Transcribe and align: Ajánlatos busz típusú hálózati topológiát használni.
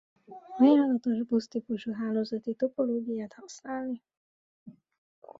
Ajánlatos 0.57 1.25
busz 1.27 1.47
típusú 1.47 1.91
hálózati 1.93 2.53
topológiát 2.53 3.33
használni. 3.33 4.01